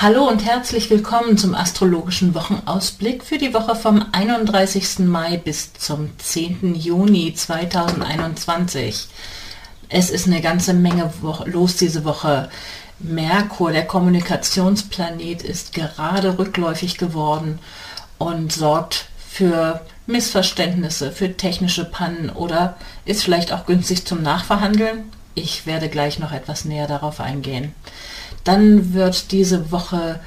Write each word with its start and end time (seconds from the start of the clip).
Hallo 0.00 0.28
und 0.28 0.44
herzlich 0.44 0.90
willkommen 0.90 1.36
zum 1.36 1.56
astrologischen 1.56 2.32
Wochenausblick 2.32 3.24
für 3.24 3.36
die 3.36 3.52
Woche 3.52 3.74
vom 3.74 4.06
31. 4.12 5.00
Mai 5.00 5.38
bis 5.38 5.72
zum 5.72 6.16
10. 6.18 6.76
Juni 6.76 7.34
2021. 7.34 9.08
Es 9.88 10.10
ist 10.10 10.28
eine 10.28 10.40
ganze 10.40 10.72
Menge 10.72 11.12
los 11.46 11.74
diese 11.74 12.04
Woche. 12.04 12.48
Merkur, 13.00 13.72
der 13.72 13.88
Kommunikationsplanet, 13.88 15.42
ist 15.42 15.72
gerade 15.72 16.38
rückläufig 16.38 16.96
geworden 16.96 17.58
und 18.18 18.52
sorgt 18.52 19.06
für 19.28 19.80
Missverständnisse, 20.06 21.10
für 21.10 21.36
technische 21.36 21.84
Pannen 21.84 22.30
oder 22.30 22.76
ist 23.04 23.24
vielleicht 23.24 23.52
auch 23.52 23.66
günstig 23.66 24.06
zum 24.06 24.22
Nachverhandeln. 24.22 25.10
Ich 25.34 25.66
werde 25.66 25.88
gleich 25.88 26.18
noch 26.18 26.32
etwas 26.32 26.64
näher 26.64 26.86
darauf 26.86 27.20
eingehen. 27.20 27.74
Dann 28.44 28.94
wird 28.94 29.32
diese 29.32 29.70
Woche 29.70 30.20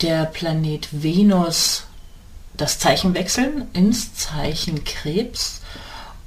der 0.00 0.24
Planet 0.24 0.88
Venus 0.90 1.84
das 2.56 2.78
Zeichen 2.78 3.14
wechseln 3.14 3.66
ins 3.72 4.14
Zeichen 4.14 4.84
Krebs 4.84 5.60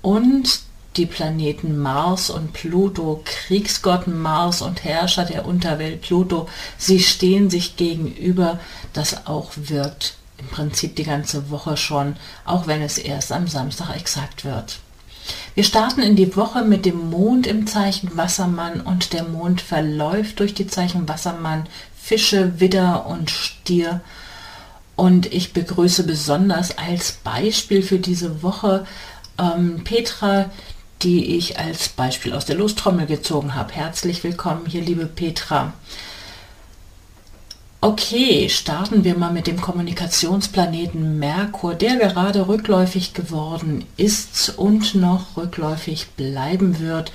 und 0.01 0.61
die 0.97 1.05
Planeten 1.05 1.77
Mars 1.77 2.29
und 2.29 2.53
Pluto, 2.53 3.21
Kriegsgott 3.23 4.07
Mars 4.07 4.61
und 4.61 4.83
Herrscher 4.83 5.25
der 5.25 5.45
Unterwelt 5.45 6.01
Pluto, 6.01 6.49
sie 6.77 6.99
stehen 6.99 7.49
sich 7.49 7.77
gegenüber, 7.77 8.59
das 8.93 9.27
auch 9.27 9.51
wirkt 9.55 10.15
im 10.37 10.47
Prinzip 10.47 10.95
die 10.95 11.03
ganze 11.03 11.49
Woche 11.49 11.77
schon, 11.77 12.15
auch 12.45 12.67
wenn 12.67 12.81
es 12.81 12.97
erst 12.97 13.31
am 13.31 13.47
Samstag 13.47 13.95
exakt 13.95 14.43
wird. 14.43 14.79
Wir 15.55 15.63
starten 15.63 16.01
in 16.01 16.15
die 16.15 16.35
Woche 16.35 16.63
mit 16.63 16.85
dem 16.85 17.09
Mond 17.09 17.47
im 17.47 17.67
Zeichen 17.67 18.15
Wassermann 18.15 18.81
und 18.81 19.13
der 19.13 19.23
Mond 19.23 19.61
verläuft 19.61 20.39
durch 20.39 20.53
die 20.53 20.67
Zeichen 20.67 21.09
Wassermann, 21.09 21.67
Fische, 21.99 22.59
Widder 22.59 23.07
und 23.07 23.31
Stier. 23.31 24.01
Und 24.95 25.31
ich 25.33 25.53
begrüße 25.53 26.03
besonders 26.03 26.77
als 26.77 27.11
Beispiel 27.11 27.81
für 27.83 27.99
diese 27.99 28.43
Woche 28.43 28.85
ähm, 29.37 29.83
Petra, 29.83 30.49
die 31.01 31.37
ich 31.37 31.59
als 31.59 31.89
Beispiel 31.89 32.33
aus 32.33 32.45
der 32.45 32.55
Lostrommel 32.55 33.05
gezogen 33.05 33.55
habe. 33.55 33.73
Herzlich 33.73 34.23
willkommen 34.23 34.65
hier, 34.65 34.81
liebe 34.81 35.05
Petra. 35.05 35.73
Okay, 37.87 38.49
starten 38.49 39.05
wir 39.05 39.17
mal 39.17 39.31
mit 39.31 39.47
dem 39.47 39.61
Kommunikationsplaneten 39.61 41.19
Merkur, 41.19 41.73
der 41.73 41.95
gerade 41.95 42.49
rückläufig 42.49 43.13
geworden 43.13 43.85
ist 43.95 44.57
und 44.57 44.93
noch 44.93 45.37
rückläufig 45.37 46.07
bleiben 46.17 46.81
wird 46.81 47.13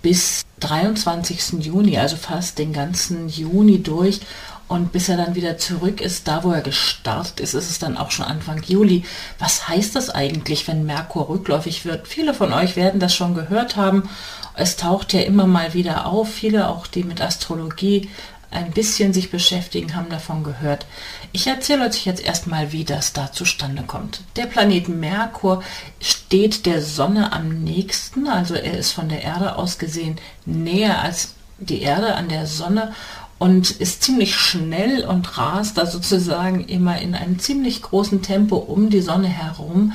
bis 0.00 0.46
23. 0.60 1.62
Juni, 1.62 1.98
also 1.98 2.16
fast 2.16 2.58
den 2.58 2.72
ganzen 2.72 3.28
Juni 3.28 3.82
durch. 3.82 4.20
Und 4.68 4.90
bis 4.90 5.10
er 5.10 5.18
dann 5.18 5.34
wieder 5.34 5.58
zurück 5.58 6.00
ist, 6.00 6.26
da 6.26 6.42
wo 6.42 6.50
er 6.50 6.62
gestartet 6.62 7.38
ist, 7.38 7.52
ist 7.52 7.68
es 7.68 7.78
dann 7.78 7.98
auch 7.98 8.10
schon 8.10 8.24
Anfang 8.24 8.62
Juli. 8.66 9.04
Was 9.38 9.68
heißt 9.68 9.94
das 9.94 10.08
eigentlich, 10.08 10.66
wenn 10.66 10.86
Merkur 10.86 11.28
rückläufig 11.28 11.84
wird? 11.84 12.08
Viele 12.08 12.32
von 12.32 12.54
euch 12.54 12.74
werden 12.74 13.00
das 13.00 13.14
schon 13.14 13.34
gehört 13.34 13.76
haben. 13.76 14.08
Es 14.54 14.76
taucht 14.76 15.12
ja 15.12 15.20
immer 15.20 15.46
mal 15.46 15.74
wieder 15.74 16.06
auf. 16.06 16.32
Viele 16.32 16.68
auch, 16.68 16.86
die 16.86 17.04
mit 17.04 17.20
Astrologie 17.20 18.08
ein 18.50 18.70
bisschen 18.70 19.12
sich 19.12 19.30
beschäftigen, 19.30 19.94
haben 19.96 20.08
davon 20.08 20.44
gehört. 20.44 20.86
Ich 21.32 21.46
erzähle 21.46 21.86
euch 21.86 22.06
jetzt 22.06 22.24
erstmal, 22.24 22.72
wie 22.72 22.84
das 22.84 23.12
da 23.12 23.32
zustande 23.32 23.82
kommt. 23.82 24.20
Der 24.36 24.46
Planet 24.46 24.88
Merkur 24.88 25.62
steht 26.00 26.66
der 26.66 26.82
Sonne 26.82 27.32
am 27.32 27.64
nächsten, 27.64 28.28
also 28.28 28.54
er 28.54 28.78
ist 28.78 28.92
von 28.92 29.08
der 29.08 29.22
Erde 29.22 29.56
aus 29.56 29.78
gesehen 29.78 30.16
näher 30.44 31.02
als 31.02 31.34
die 31.58 31.82
Erde 31.82 32.14
an 32.14 32.28
der 32.28 32.46
Sonne 32.46 32.94
und 33.38 33.70
ist 33.70 34.02
ziemlich 34.02 34.34
schnell 34.34 35.04
und 35.04 35.36
rast 35.36 35.76
da 35.76 35.86
sozusagen 35.86 36.64
immer 36.64 37.00
in 37.00 37.14
einem 37.14 37.38
ziemlich 37.38 37.82
großen 37.82 38.22
Tempo 38.22 38.56
um 38.56 38.90
die 38.90 39.00
Sonne 39.00 39.28
herum 39.28 39.92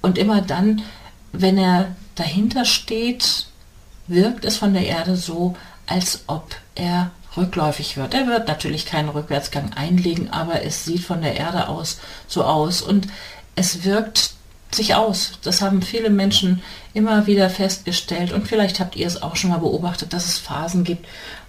und 0.00 0.18
immer 0.18 0.42
dann, 0.42 0.82
wenn 1.32 1.58
er 1.58 1.96
dahinter 2.14 2.64
steht, 2.64 3.46
wirkt 4.06 4.44
es 4.44 4.56
von 4.56 4.74
der 4.74 4.86
Erde 4.86 5.16
so, 5.16 5.56
als 5.86 6.24
ob 6.26 6.54
er 6.74 7.10
rückläufig 7.36 7.96
wird. 7.96 8.14
Er 8.14 8.26
wird 8.26 8.48
natürlich 8.48 8.86
keinen 8.86 9.08
Rückwärtsgang 9.08 9.72
einlegen, 9.74 10.30
aber 10.30 10.62
es 10.62 10.84
sieht 10.84 11.02
von 11.02 11.22
der 11.22 11.36
Erde 11.36 11.68
aus 11.68 11.98
so 12.26 12.44
aus 12.44 12.82
und 12.82 13.08
es 13.56 13.84
wirkt 13.84 14.34
sich 14.74 14.94
aus. 14.94 15.38
Das 15.42 15.62
haben 15.62 15.82
viele 15.82 16.10
Menschen 16.10 16.62
immer 16.92 17.26
wieder 17.26 17.48
festgestellt 17.48 18.32
und 18.32 18.48
vielleicht 18.48 18.80
habt 18.80 18.96
ihr 18.96 19.06
es 19.06 19.22
auch 19.22 19.36
schon 19.36 19.50
mal 19.50 19.58
beobachtet, 19.58 20.12
dass 20.12 20.26
es 20.26 20.38
Phasen 20.38 20.84
gibt, 20.84 21.06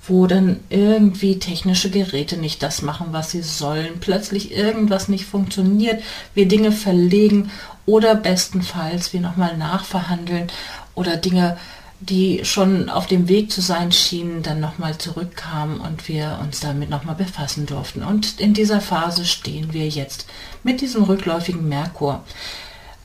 wo 0.07 0.28
dann 0.28 0.59
irgendwie 0.69 1.40
technische 1.40 1.90
Geräte 1.90 2.38
nicht 2.38 2.62
das 2.62 2.81
machen, 2.81 3.07
was 3.12 3.31
sie 3.31 3.41
sollen, 3.41 4.00
plötzlich 4.00 4.52
irgendwas 4.52 5.07
nicht 5.07 5.25
funktioniert, 5.25 6.03
wir 6.34 6.47
Dinge 6.47 6.72
verlegen 6.72 7.52
oder 7.85 8.16
bestenfalls 8.16 9.13
wir 9.13 9.22
nochmal 9.22 9.57
nachverhandeln 9.57 10.52
oder 10.94 11.17
Dinge 11.17 11.57
die 12.00 12.44
schon 12.44 12.90
auf 12.90 13.08
dem 13.08 13.28
Weg 13.30 13.52
zu 13.52 13.62
sein 13.62 13.92
schienen, 13.92 14.44
dann 14.44 14.60
nochmal 14.60 14.98
zurückkamen 14.98 15.80
und 15.80 16.08
wir 16.08 16.40
uns 16.42 16.60
damit 16.60 16.90
nochmal 16.90 17.16
befassen 17.16 17.66
durften. 17.66 18.04
Und 18.04 18.40
in 18.40 18.54
dieser 18.54 18.82
Phase 18.82 19.26
stehen 19.26 19.74
wir 19.74 19.88
jetzt 19.88 20.26
mit 20.64 20.82
diesem 20.82 21.04
rückläufigen 21.04 21.68
Merkur. 21.68 22.24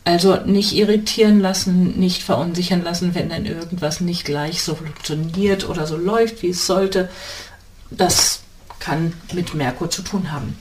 Also 0.04 0.36
nicht 0.36 0.72
irritieren 0.72 1.40
lassen, 1.40 1.98
nicht 2.00 2.22
verunsichern 2.22 2.82
lassen, 2.82 3.14
wenn 3.14 3.28
dann 3.28 3.46
irgendwas 3.46 4.00
nicht 4.00 4.24
gleich 4.24 4.62
so 4.62 4.74
funktioniert 4.74 5.68
oder 5.68 5.86
so 5.86 5.96
läuft, 5.96 6.42
wie 6.42 6.48
es 6.48 6.66
sollte. 6.66 7.10
Das 7.90 8.40
kann 8.80 9.12
mit 9.32 9.54
Merkur 9.54 9.90
zu 9.90 10.02
tun 10.02 10.32
haben. 10.32 10.58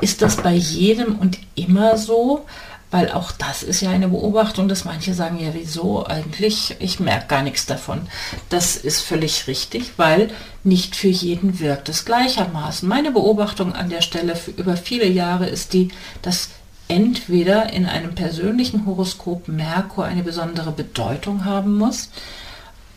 Ist 0.00 0.22
das 0.22 0.36
bei 0.36 0.52
jedem 0.52 1.18
und 1.18 1.38
immer 1.54 1.96
so? 1.96 2.44
Weil 2.94 3.10
auch 3.10 3.32
das 3.32 3.64
ist 3.64 3.80
ja 3.80 3.90
eine 3.90 4.06
Beobachtung, 4.06 4.68
dass 4.68 4.84
manche 4.84 5.14
sagen, 5.14 5.40
ja, 5.40 5.48
wieso 5.52 6.06
eigentlich, 6.06 6.76
ich 6.78 7.00
merke 7.00 7.26
gar 7.26 7.42
nichts 7.42 7.66
davon. 7.66 8.02
Das 8.50 8.76
ist 8.76 9.00
völlig 9.00 9.48
richtig, 9.48 9.94
weil 9.96 10.30
nicht 10.62 10.94
für 10.94 11.08
jeden 11.08 11.58
wirkt 11.58 11.88
es 11.88 12.04
gleichermaßen. 12.04 12.88
Meine 12.88 13.10
Beobachtung 13.10 13.72
an 13.72 13.88
der 13.88 14.00
Stelle 14.00 14.38
über 14.56 14.76
viele 14.76 15.08
Jahre 15.08 15.48
ist 15.48 15.72
die, 15.72 15.88
dass 16.22 16.50
entweder 16.86 17.72
in 17.72 17.86
einem 17.86 18.14
persönlichen 18.14 18.86
Horoskop 18.86 19.48
Merkur 19.48 20.04
eine 20.04 20.22
besondere 20.22 20.70
Bedeutung 20.70 21.44
haben 21.44 21.76
muss 21.76 22.10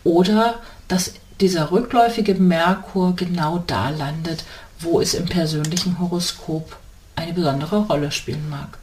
oder 0.04 0.60
dass 0.88 1.14
dieser 1.42 1.72
rückläufige 1.72 2.36
Merkur 2.36 3.16
genau 3.16 3.64
da 3.66 3.90
landet, 3.90 4.44
wo 4.80 5.02
es 5.02 5.16
im 5.16 5.26
persönlichen 5.26 5.98
Horoskop 5.98 6.78
eine 7.16 7.34
besondere 7.34 7.80
Rolle 7.88 8.12
spielen 8.12 8.48
mag 8.48 8.78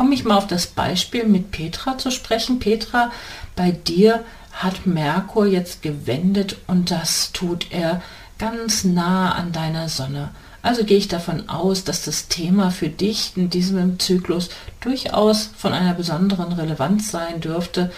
komme 0.00 0.14
ich 0.14 0.24
mal 0.24 0.38
auf 0.38 0.46
das 0.46 0.66
Beispiel 0.66 1.26
mit 1.26 1.50
Petra 1.50 1.98
zu 1.98 2.10
sprechen. 2.10 2.58
Petra, 2.58 3.10
bei 3.54 3.70
dir 3.70 4.24
hat 4.50 4.86
Merkur 4.86 5.44
jetzt 5.44 5.82
gewendet 5.82 6.56
und 6.66 6.90
das 6.90 7.32
tut 7.32 7.66
er 7.70 8.00
ganz 8.38 8.82
nah 8.84 9.32
an 9.32 9.52
deiner 9.52 9.90
Sonne. 9.90 10.30
Also 10.62 10.84
gehe 10.84 10.96
ich 10.96 11.08
davon 11.08 11.50
aus, 11.50 11.84
dass 11.84 12.02
das 12.02 12.28
Thema 12.28 12.70
für 12.70 12.88
dich 12.88 13.32
in 13.36 13.50
diesem 13.50 13.98
Zyklus 13.98 14.48
durchaus 14.80 15.50
von 15.54 15.74
einer 15.74 15.92
besonderen 15.92 16.52
Relevanz 16.52 17.10
sein 17.10 17.42
dürfte. 17.42 17.92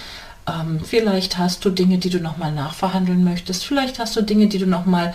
Ähm, 0.49 0.81
vielleicht 0.85 1.39
hast 1.39 1.65
du 1.65 1.71
Dinge, 1.71 1.99
die 1.99 2.11
du 2.11 2.19
nochmal 2.19 2.51
nachverhandeln 2.51 3.23
möchtest. 3.23 3.65
Vielleicht 3.65 4.01
hast 4.01 4.17
du 4.17 4.23
Dinge, 4.23 4.49
die 4.49 4.59
du 4.59 4.67
nochmal 4.67 5.15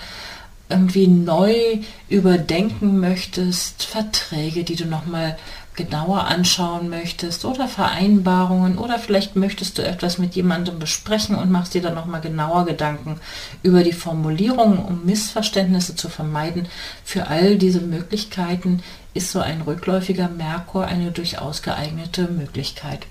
irgendwie 0.69 1.07
neu 1.07 1.79
überdenken 2.07 2.99
möchtest. 2.99 3.83
Verträge, 3.83 4.63
die 4.63 4.75
du 4.75 4.85
nochmal 4.85 5.37
genauer 5.77 6.25
anschauen 6.25 6.89
möchtest 6.89 7.45
oder 7.45 7.67
Vereinbarungen 7.67 8.77
oder 8.77 8.99
vielleicht 8.99 9.35
möchtest 9.35 9.77
du 9.77 9.85
etwas 9.85 10.17
mit 10.17 10.35
jemandem 10.35 10.79
besprechen 10.79 11.35
und 11.35 11.51
machst 11.51 11.75
dir 11.75 11.81
dann 11.81 11.93
nochmal 11.93 12.19
genauer 12.19 12.65
Gedanken 12.65 13.21
über 13.63 13.83
die 13.83 13.93
Formulierungen, 13.93 14.79
um 14.79 15.05
Missverständnisse 15.05 15.95
zu 15.95 16.09
vermeiden. 16.09 16.67
Für 17.05 17.27
all 17.27 17.57
diese 17.57 17.79
Möglichkeiten 17.79 18.81
ist 19.13 19.31
so 19.31 19.39
ein 19.39 19.61
rückläufiger 19.61 20.29
Merkur 20.29 20.85
eine 20.85 21.11
durchaus 21.11 21.61
geeignete 21.61 22.27
Möglichkeit. 22.27 23.05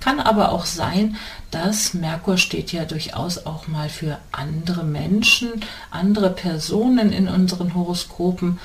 Kann 0.00 0.18
aber 0.18 0.52
auch 0.52 0.66
sein, 0.66 1.16
dass 1.52 1.94
Merkur 1.94 2.36
steht 2.36 2.72
ja 2.72 2.84
durchaus 2.84 3.46
auch 3.46 3.68
mal 3.68 3.88
für 3.88 4.18
andere 4.32 4.82
Menschen, 4.82 5.64
andere 5.90 6.30
Personen 6.30 7.12
in 7.12 7.28
unseren 7.28 7.74
Horoskopen 7.74 8.58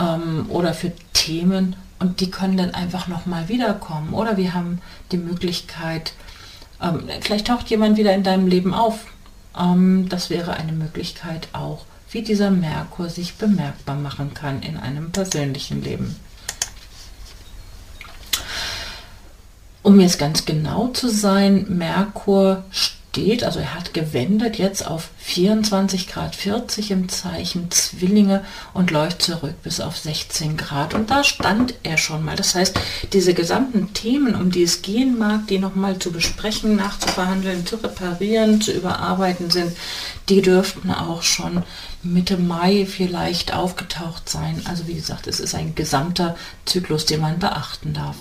ähm, 0.00 0.46
oder 0.48 0.72
für 0.72 0.92
Themen 1.12 1.76
und 1.98 2.20
die 2.20 2.30
können 2.30 2.56
dann 2.56 2.74
einfach 2.74 3.08
nochmal 3.08 3.48
wiederkommen. 3.48 4.12
Oder 4.12 4.36
wir 4.36 4.54
haben 4.54 4.80
die 5.12 5.16
Möglichkeit, 5.16 6.12
ähm, 6.82 7.08
vielleicht 7.20 7.46
taucht 7.46 7.68
jemand 7.68 7.96
wieder 7.96 8.14
in 8.14 8.22
deinem 8.22 8.46
Leben 8.46 8.74
auf. 8.74 9.06
Ähm, 9.58 10.08
das 10.08 10.30
wäre 10.30 10.54
eine 10.54 10.72
Möglichkeit 10.72 11.48
auch, 11.52 11.84
wie 12.10 12.22
dieser 12.22 12.50
Merkur 12.50 13.08
sich 13.08 13.34
bemerkbar 13.34 13.96
machen 13.96 14.34
kann 14.34 14.62
in 14.62 14.76
einem 14.76 15.10
persönlichen 15.10 15.82
Leben. 15.82 16.16
Um 19.82 20.00
jetzt 20.00 20.18
ganz 20.18 20.44
genau 20.44 20.88
zu 20.88 21.08
sein, 21.08 21.66
Merkur 21.68 22.64
steht, 22.70 22.95
also 23.44 23.60
er 23.60 23.74
hat 23.74 23.94
gewendet 23.94 24.58
jetzt 24.58 24.86
auf 24.86 25.08
24 25.18 26.08
Grad 26.08 26.36
40 26.36 26.90
im 26.90 27.08
Zeichen 27.08 27.70
Zwillinge 27.70 28.44
und 28.74 28.90
läuft 28.90 29.22
zurück 29.22 29.54
bis 29.62 29.80
auf 29.80 29.96
16 29.96 30.56
Grad. 30.56 30.92
Und 30.92 31.10
da 31.10 31.24
stand 31.24 31.74
er 31.82 31.96
schon 31.96 32.24
mal. 32.24 32.36
Das 32.36 32.54
heißt, 32.54 32.78
diese 33.12 33.32
gesamten 33.32 33.94
Themen, 33.94 34.34
um 34.34 34.50
die 34.50 34.62
es 34.62 34.82
gehen 34.82 35.18
mag, 35.18 35.46
die 35.46 35.58
nochmal 35.58 35.98
zu 35.98 36.12
besprechen, 36.12 36.76
nachzuverhandeln, 36.76 37.66
zu 37.66 37.76
reparieren, 37.76 38.60
zu 38.60 38.72
überarbeiten 38.72 39.50
sind, 39.50 39.76
die 40.28 40.42
dürften 40.42 40.90
auch 40.90 41.22
schon 41.22 41.62
Mitte 42.02 42.36
Mai 42.36 42.86
vielleicht 42.86 43.54
aufgetaucht 43.54 44.28
sein. 44.28 44.62
Also 44.66 44.86
wie 44.86 44.94
gesagt, 44.94 45.26
es 45.26 45.40
ist 45.40 45.54
ein 45.54 45.74
gesamter 45.74 46.36
Zyklus, 46.66 47.06
den 47.06 47.20
man 47.22 47.38
beachten 47.38 47.94
darf. 47.94 48.16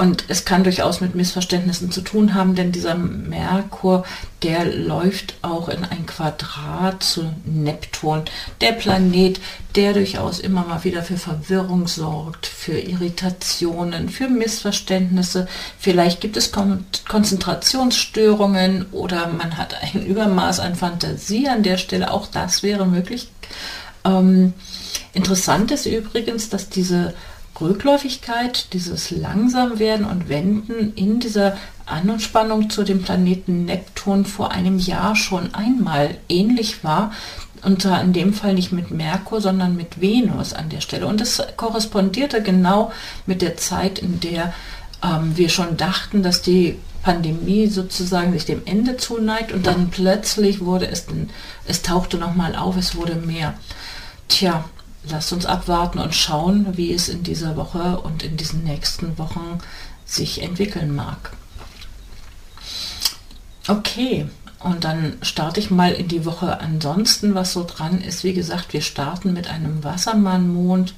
Und 0.00 0.24
es 0.28 0.46
kann 0.46 0.64
durchaus 0.64 1.02
mit 1.02 1.14
Missverständnissen 1.14 1.92
zu 1.92 2.00
tun 2.00 2.32
haben, 2.32 2.54
denn 2.54 2.72
dieser 2.72 2.94
Merkur, 2.94 4.06
der 4.42 4.64
läuft 4.64 5.34
auch 5.42 5.68
in 5.68 5.84
ein 5.84 6.06
Quadrat 6.06 7.02
zu 7.02 7.34
Neptun, 7.44 8.22
der 8.62 8.72
Planet, 8.72 9.42
der 9.76 9.92
durchaus 9.92 10.40
immer 10.40 10.64
mal 10.64 10.84
wieder 10.84 11.02
für 11.02 11.18
Verwirrung 11.18 11.86
sorgt, 11.86 12.46
für 12.46 12.78
Irritationen, 12.78 14.08
für 14.08 14.28
Missverständnisse. 14.28 15.46
Vielleicht 15.78 16.22
gibt 16.22 16.38
es 16.38 16.50
Kon 16.50 16.86
Konzentrationsstörungen 17.06 18.86
oder 18.92 19.26
man 19.26 19.58
hat 19.58 19.76
ein 19.82 20.06
Übermaß 20.06 20.60
an 20.60 20.76
Fantasie 20.76 21.46
an 21.46 21.62
der 21.62 21.76
Stelle. 21.76 22.10
Auch 22.10 22.26
das 22.26 22.62
wäre 22.62 22.86
möglich. 22.86 23.28
Ähm, 24.06 24.54
interessant 25.12 25.70
ist 25.72 25.84
übrigens, 25.84 26.48
dass 26.48 26.70
diese 26.70 27.12
Rückläufigkeit, 27.60 28.72
dieses 28.72 29.10
Langsamwerden 29.10 30.06
und 30.06 30.28
Wenden 30.28 30.92
in 30.94 31.20
dieser 31.20 31.56
Anspannung 31.86 32.70
zu 32.70 32.84
dem 32.84 33.02
Planeten 33.02 33.64
Neptun 33.64 34.24
vor 34.24 34.52
einem 34.52 34.78
Jahr 34.78 35.16
schon 35.16 35.54
einmal 35.54 36.16
ähnlich 36.28 36.84
war. 36.84 37.12
Und 37.62 37.82
zwar 37.82 38.02
in 38.02 38.12
dem 38.12 38.32
Fall 38.32 38.54
nicht 38.54 38.72
mit 38.72 38.90
Merkur, 38.90 39.40
sondern 39.40 39.76
mit 39.76 40.00
Venus 40.00 40.54
an 40.54 40.70
der 40.70 40.80
Stelle. 40.80 41.06
Und 41.06 41.20
das 41.20 41.42
korrespondierte 41.56 42.42
genau 42.42 42.90
mit 43.26 43.42
der 43.42 43.56
Zeit, 43.56 43.98
in 43.98 44.20
der 44.20 44.54
ähm, 45.02 45.36
wir 45.36 45.48
schon 45.48 45.76
dachten, 45.76 46.22
dass 46.22 46.42
die 46.42 46.78
Pandemie 47.02 47.66
sozusagen 47.66 48.32
sich 48.32 48.44
dem 48.44 48.62
Ende 48.66 48.96
zuneigt 48.96 49.52
und 49.52 49.66
dann 49.66 49.90
plötzlich 49.90 50.60
wurde 50.60 50.88
es, 50.88 51.06
es 51.66 51.82
tauchte 51.82 52.18
nochmal 52.18 52.54
auf, 52.54 52.76
es 52.76 52.94
wurde 52.94 53.14
mehr. 53.14 53.54
Tja, 54.28 54.64
lasst 55.08 55.32
uns 55.32 55.46
abwarten 55.46 55.98
und 55.98 56.14
schauen, 56.14 56.76
wie 56.76 56.92
es 56.92 57.08
in 57.08 57.22
dieser 57.22 57.56
Woche 57.56 58.00
und 58.00 58.22
in 58.22 58.36
diesen 58.36 58.64
nächsten 58.64 59.18
Wochen 59.18 59.58
sich 60.04 60.42
entwickeln 60.42 60.94
mag. 60.94 61.32
Okay, 63.68 64.26
und 64.58 64.84
dann 64.84 65.16
starte 65.22 65.60
ich 65.60 65.70
mal 65.70 65.92
in 65.92 66.08
die 66.08 66.24
Woche 66.24 66.60
ansonsten, 66.60 67.34
was 67.34 67.52
so 67.52 67.64
dran 67.64 68.02
ist. 68.02 68.24
Wie 68.24 68.34
gesagt, 68.34 68.72
wir 68.72 68.82
starten 68.82 69.32
mit 69.32 69.48
einem 69.48 69.82
Wassermannmond 69.84 70.94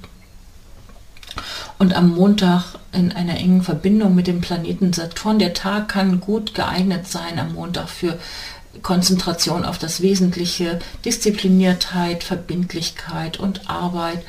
und 1.78 1.94
am 1.94 2.10
Montag 2.14 2.64
in 2.93 3.12
einer 3.12 3.37
engen 3.37 3.62
Verbindung 3.62 4.14
mit 4.14 4.26
dem 4.26 4.40
Planeten 4.40 4.93
Saturn. 4.93 5.38
Der 5.38 5.54
Tag 5.54 5.88
kann 5.88 6.20
gut 6.20 6.54
geeignet 6.54 7.06
sein 7.06 7.38
am 7.38 7.54
Montag 7.54 7.88
für 7.88 8.19
Konzentration 8.81 9.65
auf 9.65 9.79
das 9.79 10.01
Wesentliche, 10.01 10.79
Diszipliniertheit, 11.05 12.25
Verbindlichkeit 12.25 13.39
und 13.39 13.69
Arbeit. 13.69 14.25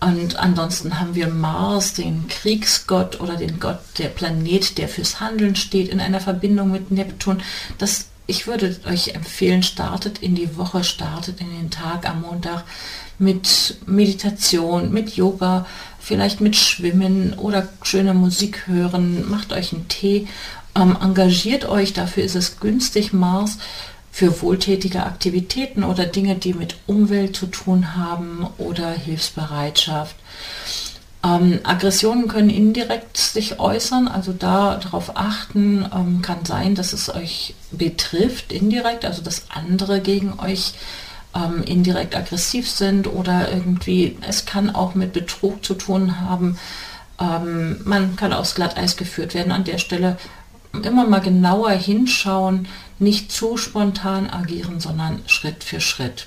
Und 0.00 0.36
ansonsten 0.36 1.00
haben 1.00 1.14
wir 1.14 1.28
Mars, 1.28 1.94
den 1.94 2.28
Kriegsgott 2.28 3.20
oder 3.20 3.36
den 3.36 3.60
Gott, 3.60 3.78
der 3.98 4.08
Planet, 4.08 4.76
der 4.78 4.88
fürs 4.88 5.20
Handeln 5.20 5.56
steht, 5.56 5.88
in 5.88 6.00
einer 6.00 6.20
Verbindung 6.20 6.70
mit 6.70 6.90
Neptun. 6.90 7.42
Das, 7.78 8.06
ich 8.26 8.46
würde 8.46 8.76
euch 8.86 9.08
empfehlen, 9.14 9.62
startet 9.62 10.18
in 10.18 10.34
die 10.34 10.56
Woche, 10.56 10.84
startet 10.84 11.40
in 11.40 11.50
den 11.50 11.70
Tag 11.70 12.08
am 12.08 12.22
Montag 12.22 12.64
mit 13.18 13.78
Meditation, 13.86 14.92
mit 14.92 15.16
Yoga, 15.16 15.66
vielleicht 16.06 16.40
mit 16.40 16.54
Schwimmen 16.54 17.34
oder 17.34 17.68
schöne 17.82 18.14
Musik 18.14 18.66
hören, 18.66 19.28
macht 19.28 19.52
euch 19.52 19.72
einen 19.72 19.88
Tee 19.88 20.28
ähm, 20.76 20.96
engagiert 21.00 21.64
euch, 21.68 21.92
dafür 21.94 22.22
ist 22.24 22.36
es 22.36 22.60
günstig, 22.60 23.12
Mars, 23.12 23.58
für 24.12 24.40
wohltätige 24.42 25.04
Aktivitäten 25.04 25.84
oder 25.84 26.06
Dinge, 26.06 26.36
die 26.36 26.54
mit 26.54 26.76
Umwelt 26.86 27.36
zu 27.36 27.46
tun 27.46 27.96
haben 27.96 28.46
oder 28.58 28.90
Hilfsbereitschaft. 28.90 30.16
Ähm, 31.24 31.60
Aggressionen 31.64 32.28
können 32.28 32.50
indirekt 32.50 33.16
sich 33.16 33.58
äußern, 33.58 34.06
also 34.06 34.32
da 34.32 34.76
darauf 34.76 35.16
achten, 35.16 35.86
ähm, 35.94 36.22
kann 36.22 36.44
sein, 36.44 36.74
dass 36.74 36.92
es 36.92 37.14
euch 37.14 37.54
betrifft, 37.72 38.52
indirekt, 38.52 39.04
also 39.04 39.22
dass 39.22 39.46
andere 39.50 40.00
gegen 40.00 40.38
euch 40.38 40.74
ähm, 41.36 41.62
indirekt 41.64 42.16
aggressiv 42.16 42.70
sind 42.70 43.06
oder 43.06 43.52
irgendwie, 43.52 44.16
es 44.26 44.46
kann 44.46 44.74
auch 44.74 44.94
mit 44.94 45.12
Betrug 45.12 45.64
zu 45.64 45.74
tun 45.74 46.20
haben. 46.20 46.58
Ähm, 47.20 47.80
man 47.84 48.16
kann 48.16 48.32
aufs 48.32 48.54
Glatteis 48.54 48.96
geführt 48.96 49.34
werden. 49.34 49.52
An 49.52 49.64
der 49.64 49.78
Stelle 49.78 50.16
immer 50.82 51.06
mal 51.06 51.20
genauer 51.20 51.70
hinschauen, 51.70 52.68
nicht 52.98 53.30
zu 53.30 53.56
spontan 53.56 54.30
agieren, 54.30 54.80
sondern 54.80 55.20
Schritt 55.26 55.64
für 55.64 55.80
Schritt. 55.80 56.26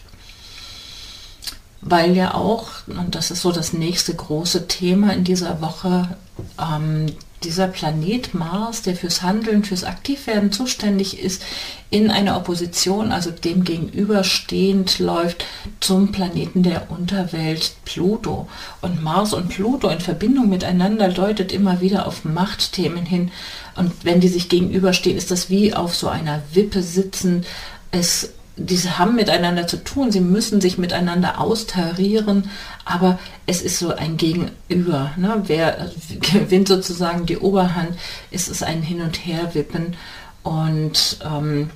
Weil 1.82 2.16
ja 2.16 2.34
auch, 2.34 2.70
und 2.88 3.16
das 3.16 3.32
ist 3.32 3.42
so 3.42 3.52
das 3.52 3.74
nächste 3.74 4.14
große 4.14 4.68
Thema 4.68 5.14
in 5.14 5.24
dieser 5.24 5.62
Woche, 5.62 6.18
ähm, 6.60 7.08
dieser 7.44 7.68
Planet 7.68 8.34
Mars, 8.34 8.82
der 8.82 8.96
fürs 8.96 9.22
Handeln, 9.22 9.64
fürs 9.64 9.84
Aktivwerden 9.84 10.52
zuständig 10.52 11.20
ist, 11.20 11.44
in 11.90 12.12
einer 12.12 12.38
Opposition, 12.38 13.12
also 13.12 13.32
dem 13.32 13.64
gegenüberstehend 13.64 15.00
läuft 15.00 15.46
zum 15.80 16.12
Planeten 16.12 16.62
der 16.62 16.92
Unterwelt 16.92 17.74
Pluto. 17.86 18.48
Und 18.82 19.02
Mars 19.02 19.34
und 19.34 19.50
Pluto 19.50 19.90
in 19.90 20.00
Verbindung 20.00 20.50
miteinander 20.50 21.10
deutet 21.10 21.52
immer 21.52 21.82
wieder 21.82 22.06
auf 22.06 22.26
Machtthemen 22.26 23.06
hin. 23.06 23.32
Und 23.76 23.92
wenn 24.04 24.20
die 24.20 24.28
sich 24.28 24.50
gegenüberstehen, 24.50 25.18
ist 25.18 25.32
das 25.32 25.50
wie 25.50 25.74
auf 25.74 25.96
so 25.96 26.10
einer 26.10 26.42
Wippe 26.54 26.84
sitzen. 26.84 27.46
Es 27.92 28.34
diese 28.60 29.00
haben 29.00 29.16
miteinander 29.16 29.68
zu 29.68 29.84
tun, 29.84 30.12
sie 30.12 30.20
müssen 30.20 30.62
sich 30.62 30.78
miteinander 30.78 31.40
austarieren, 31.40 32.50
aber 32.86 33.18
es 33.46 33.62
ist 33.62 33.80
so 33.80 33.96
ein 33.96 34.18
Gegenüber. 34.18 35.12
Ne? 35.18 35.44
Wer 35.46 35.92
gewinnt 36.20 36.68
sozusagen 36.68 37.26
die 37.26 37.38
Oberhand, 37.38 37.98
ist 38.32 38.50
es 38.50 38.62
ein 38.64 38.82
Hin- 38.82 39.02
und 39.02 39.26
Herwippen 39.26 39.96
und 40.44 41.18
ähm, 41.24 41.70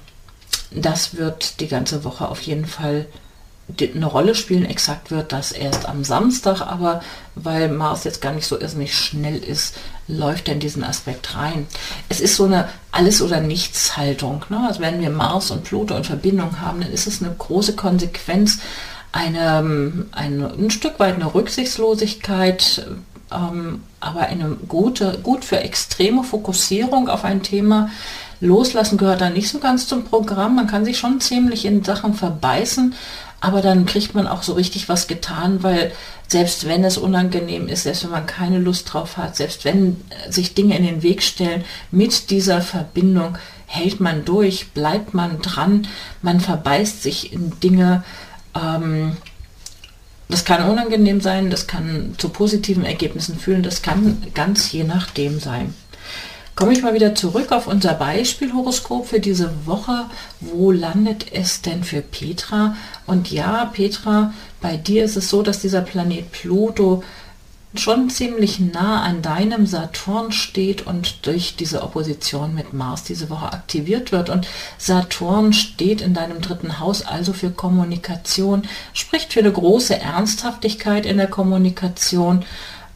das 0.72 1.16
wird 1.16 1.60
die 1.60 1.68
ganze 1.68 2.04
Woche 2.04 2.28
auf 2.28 2.42
jeden 2.42 2.66
Fall 2.66 3.06
eine 3.80 4.06
Rolle 4.06 4.36
spielen. 4.36 4.66
Exakt 4.66 5.12
wird 5.12 5.32
das 5.32 5.52
erst 5.52 5.88
am 5.88 6.04
Samstag, 6.04 6.62
aber 6.62 7.02
weil 7.36 7.70
Mars 7.70 8.04
jetzt 8.04 8.22
gar 8.22 8.34
nicht 8.34 8.46
so 8.46 8.60
irrsinnig 8.60 8.96
schnell 8.96 9.38
ist, 9.38 9.76
läuft 10.08 10.48
er 10.48 10.56
in 10.56 10.60
diesen 10.60 10.84
Aspekt 10.84 11.36
rein. 11.36 11.68
Es 12.10 12.20
ist 12.20 12.36
so 12.36 12.46
eine 12.46 12.70
Alles- 12.92 13.22
oder 13.22 13.40
Nichts-Haltung. 13.40 14.46
Ne? 14.50 14.66
Also 14.68 14.82
wenn 14.82 15.02
wir 15.02 15.10
Mars 15.10 15.52
und 15.52 15.64
Pluto 15.64 15.96
in 15.96 16.04
Verbindung 16.04 16.60
haben, 16.62 16.82
dann 16.82 16.92
ist 16.92 17.08
es 17.08 17.24
eine 17.24 17.34
große 17.34 17.76
Konsequenz, 17.76 18.60
eine, 19.12 19.60
ähm, 19.60 20.08
eine, 20.12 20.54
ein 20.54 20.72
Stück 20.72 21.00
weit 21.00 21.16
eine 21.16 21.34
Rücksichtslosigkeit, 21.34 22.86
ähm, 23.32 23.84
aber 24.00 24.22
eine 24.22 24.58
gute, 24.68 25.20
gut 25.24 25.46
für 25.46 25.60
extreme 25.60 26.24
Fokussierung 26.24 27.10
auf 27.10 27.24
ein 27.24 27.44
Thema. 27.44 27.90
Loslassen 28.42 28.98
gehört 28.98 29.22
da 29.22 29.30
nicht 29.30 29.50
so 29.50 29.60
ganz 29.60 29.88
zum 29.88 30.04
Programm. 30.04 30.56
Man 30.56 30.68
kann 30.68 30.84
sich 30.84 30.98
schon 30.98 31.22
ziemlich 31.22 31.66
in 31.66 31.84
Sachen 31.84 32.14
verbeißen, 32.14 32.94
aber 33.44 33.62
dann 33.62 33.86
kriegt 33.86 34.16
man 34.16 34.26
auch 34.26 34.42
so 34.42 34.54
richtig 34.54 34.88
was 34.88 35.08
getan, 35.08 35.64
weil 35.64 35.92
selbst 36.30 36.66
wenn 36.66 36.86
es 36.86 36.98
unangenehm 36.98 37.68
ist, 37.68 37.84
selbst 37.84 38.06
wenn 38.06 38.12
man 38.12 38.26
keine 38.26 38.58
Lust 38.58 38.94
drauf 38.94 39.18
hat, 39.18 39.36
selbst 39.36 39.66
wenn 39.66 40.00
sich 40.30 40.54
Dinge 40.54 40.78
in 40.78 40.86
den 40.86 41.04
Weg 41.04 41.22
stellen, 41.22 41.66
mit 41.92 42.30
dieser 42.30 42.62
Verbindung 42.62 43.38
hält 43.66 44.00
man 44.00 44.24
durch, 44.24 44.70
bleibt 44.70 45.14
man 45.14 45.42
dran, 45.42 45.88
man 46.22 46.40
verbeißt 46.40 47.04
sich 47.04 47.34
in 47.34 47.60
Dinge. 47.60 48.06
Ähm, 48.56 49.18
das 50.30 50.46
kann 50.46 50.70
unangenehm 50.70 51.20
sein, 51.20 51.50
das 51.50 51.68
kann 51.68 52.16
zu 52.18 52.30
positiven 52.30 52.86
Ergebnissen 52.86 53.38
führen, 53.38 53.62
das 53.62 53.82
kann 53.82 54.24
ganz 54.34 54.72
je 54.72 54.86
nachdem 54.86 55.42
sein. 55.42 55.74
Komme 56.56 56.74
ich 56.74 56.84
mal 56.84 56.94
wieder 56.94 57.16
zurück 57.16 57.52
auf 57.52 57.66
unser 57.66 57.96
Beispielhoroskop 57.96 59.08
für 59.08 59.20
diese 59.20 59.66
Woche. 59.66 60.06
Wo 60.40 60.72
landet 60.72 61.26
es 61.34 61.64
denn 61.64 61.84
für 61.84 62.02
Petra? 62.02 62.76
Und 63.08 63.32
ja, 63.32 63.66
Petra, 63.66 64.34
bei 64.62 64.78
dir 64.78 65.04
ist 65.04 65.18
es 65.18 65.30
so, 65.30 65.42
dass 65.42 65.62
dieser 65.62 65.82
Planet 65.82 66.32
Pluto 66.32 67.04
schon 67.76 68.12
ziemlich 68.12 68.60
nah 68.60 69.02
an 69.02 69.24
deinem 69.24 69.66
Saturn 69.66 70.32
steht 70.32 70.86
und 70.86 71.26
durch 71.26 71.56
diese 71.56 71.82
Opposition 71.82 72.54
mit 72.54 72.72
Mars 72.72 73.04
diese 73.04 73.32
Woche 73.32 73.52
aktiviert 73.52 74.12
wird. 74.12 74.30
Und 74.30 74.48
Saturn 74.78 75.54
steht 75.54 76.02
in 76.02 76.14
deinem 76.14 76.40
dritten 76.40 76.80
Haus 76.80 77.04
also 77.04 77.34
für 77.34 77.50
Kommunikation, 77.50 78.64
spricht 78.94 79.34
für 79.34 79.40
eine 79.40 79.52
große 79.52 80.00
Ernsthaftigkeit 80.00 81.08
in 81.08 81.18
der 81.18 81.28
Kommunikation 81.28 82.46